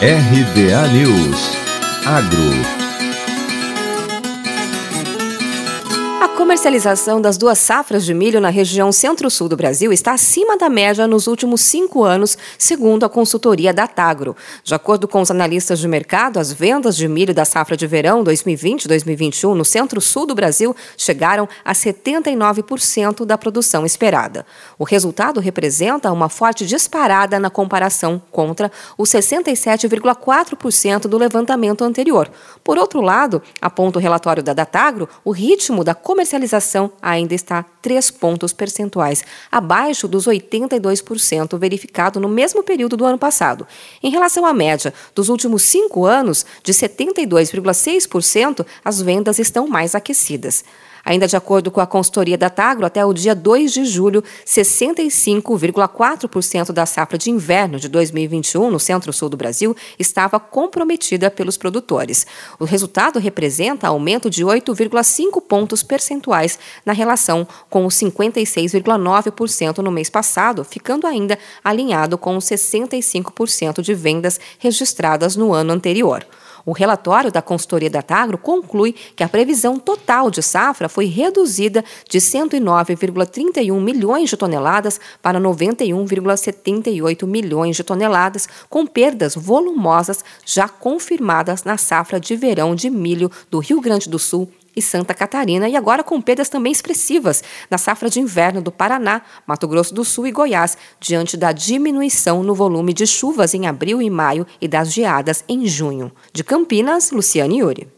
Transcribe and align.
RBA 0.00 0.92
News. 0.92 1.56
Agro 2.04 2.85
comercialização 6.36 7.18
das 7.18 7.38
duas 7.38 7.56
safras 7.56 8.04
de 8.04 8.12
milho 8.12 8.42
na 8.42 8.50
região 8.50 8.92
centro-sul 8.92 9.48
do 9.48 9.56
Brasil 9.56 9.90
está 9.90 10.12
acima 10.12 10.54
da 10.58 10.68
média 10.68 11.06
nos 11.06 11.26
últimos 11.26 11.62
cinco 11.62 12.04
anos, 12.04 12.36
segundo 12.58 13.06
a 13.06 13.08
consultoria 13.08 13.72
Datagro. 13.72 14.36
De 14.62 14.74
acordo 14.74 15.08
com 15.08 15.22
os 15.22 15.30
analistas 15.30 15.78
de 15.78 15.88
mercado, 15.88 16.38
as 16.38 16.52
vendas 16.52 16.94
de 16.94 17.08
milho 17.08 17.32
da 17.32 17.46
safra 17.46 17.74
de 17.74 17.86
verão 17.86 18.22
2020-2021 18.22 19.54
no 19.54 19.64
centro-sul 19.64 20.26
do 20.26 20.34
Brasil 20.34 20.76
chegaram 20.98 21.48
a 21.64 21.72
79% 21.72 23.24
da 23.24 23.38
produção 23.38 23.86
esperada. 23.86 24.44
O 24.78 24.84
resultado 24.84 25.40
representa 25.40 26.12
uma 26.12 26.28
forte 26.28 26.66
disparada 26.66 27.40
na 27.40 27.48
comparação 27.48 28.20
contra 28.30 28.70
os 28.98 29.08
67,4% 29.08 31.06
do 31.08 31.16
levantamento 31.16 31.82
anterior. 31.82 32.30
Por 32.62 32.76
outro 32.76 33.00
lado, 33.00 33.40
aponta 33.58 33.98
o 33.98 34.02
relatório 34.02 34.42
da 34.42 34.52
Datagro, 34.52 35.08
o 35.24 35.30
ritmo 35.30 35.82
da 35.82 35.94
comercialização 35.94 36.25
comercialização 36.26 36.90
ainda 37.00 37.34
está 37.34 37.64
3 37.80 38.10
pontos 38.10 38.52
percentuais 38.52 39.22
abaixo 39.50 40.08
dos 40.08 40.26
82% 40.26 41.56
verificado 41.56 42.18
no 42.18 42.28
mesmo 42.28 42.64
período 42.64 42.96
do 42.96 43.04
ano 43.04 43.16
passado. 43.16 43.64
Em 44.02 44.10
relação 44.10 44.44
à 44.44 44.52
média 44.52 44.92
dos 45.14 45.28
últimos 45.28 45.62
cinco 45.62 46.04
anos, 46.04 46.44
de 46.64 46.72
72,6%, 46.72 48.66
as 48.84 49.00
vendas 49.00 49.38
estão 49.38 49.68
mais 49.68 49.94
aquecidas. 49.94 50.64
Ainda 51.06 51.26
de 51.28 51.36
acordo 51.36 51.70
com 51.70 51.80
a 51.80 51.86
consultoria 51.86 52.36
da 52.36 52.50
Tagro, 52.50 52.84
até 52.84 53.04
o 53.04 53.12
dia 53.12 53.32
2 53.32 53.72
de 53.72 53.84
julho, 53.84 54.24
65,4% 54.44 56.72
da 56.72 56.84
safra 56.84 57.16
de 57.16 57.30
inverno 57.30 57.78
de 57.78 57.88
2021 57.88 58.68
no 58.68 58.80
centro-sul 58.80 59.28
do 59.28 59.36
Brasil 59.36 59.76
estava 60.00 60.40
comprometida 60.40 61.30
pelos 61.30 61.56
produtores. 61.56 62.26
O 62.58 62.64
resultado 62.64 63.20
representa 63.20 63.86
aumento 63.86 64.28
de 64.28 64.44
8,5 64.44 65.40
pontos 65.40 65.84
percentuais 66.16 66.58
na 66.84 66.92
relação 66.92 67.46
com 67.68 67.86
os 67.86 67.94
56,9% 67.94 69.78
no 69.78 69.90
mês 69.90 70.10
passado, 70.10 70.64
ficando 70.64 71.06
ainda 71.06 71.38
alinhado 71.62 72.18
com 72.18 72.36
os 72.36 72.44
65% 72.44 73.80
de 73.82 73.94
vendas 73.94 74.40
registradas 74.58 75.36
no 75.36 75.52
ano 75.52 75.72
anterior. 75.72 76.26
O 76.64 76.72
relatório 76.72 77.30
da 77.30 77.40
consultoria 77.40 77.88
da 77.88 78.02
Tagro 78.02 78.36
conclui 78.36 78.92
que 79.14 79.22
a 79.22 79.28
previsão 79.28 79.78
total 79.78 80.32
de 80.32 80.42
safra 80.42 80.88
foi 80.88 81.06
reduzida 81.06 81.84
de 82.10 82.18
109,31 82.18 83.80
milhões 83.80 84.30
de 84.30 84.36
toneladas 84.36 84.98
para 85.22 85.38
91,78 85.38 87.24
milhões 87.24 87.76
de 87.76 87.84
toneladas, 87.84 88.48
com 88.68 88.84
perdas 88.84 89.36
volumosas 89.36 90.24
já 90.44 90.68
confirmadas 90.68 91.62
na 91.62 91.76
safra 91.76 92.18
de 92.18 92.34
verão 92.34 92.74
de 92.74 92.90
milho 92.90 93.30
do 93.48 93.60
Rio 93.60 93.80
Grande 93.80 94.10
do 94.10 94.18
Sul 94.18 94.50
e 94.76 94.82
Santa 94.82 95.14
Catarina, 95.14 95.68
e 95.68 95.74
agora 95.74 96.04
com 96.04 96.20
perdas 96.20 96.50
também 96.50 96.70
expressivas 96.70 97.42
na 97.70 97.78
safra 97.78 98.10
de 98.10 98.20
inverno 98.20 98.60
do 98.60 98.70
Paraná, 98.70 99.22
Mato 99.46 99.66
Grosso 99.66 99.94
do 99.94 100.04
Sul 100.04 100.26
e 100.26 100.32
Goiás, 100.32 100.76
diante 101.00 101.36
da 101.36 101.50
diminuição 101.50 102.42
no 102.42 102.54
volume 102.54 102.92
de 102.92 103.06
chuvas 103.06 103.54
em 103.54 103.66
abril 103.66 104.02
e 104.02 104.10
maio 104.10 104.46
e 104.60 104.68
das 104.68 104.92
geadas 104.92 105.42
em 105.48 105.66
junho. 105.66 106.12
De 106.32 106.44
Campinas, 106.44 107.10
Luciane 107.10 107.60
Yuri. 107.60 107.88